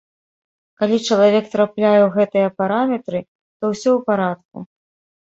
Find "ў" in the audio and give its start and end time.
1.99-2.09, 3.97-3.99